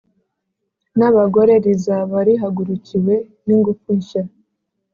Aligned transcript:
n’abagore 0.97 1.53
rizaba 1.65 2.17
rihagurukiwe 2.27 3.13
n’ingufu 3.45 3.89
nshya. 3.99 4.23